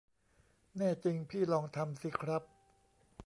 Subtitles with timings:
[0.77, 2.43] แน่จริงพี่ลองทำสิครับ